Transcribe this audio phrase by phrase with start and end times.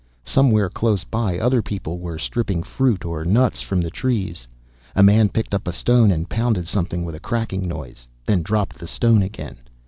[0.25, 4.47] Somewhere close by other people were stripping fruit or nuts from the trees.
[4.95, 8.79] A man picked up a stone and pounded something with a cracking noise, then dropped
[8.79, 9.57] the stone again.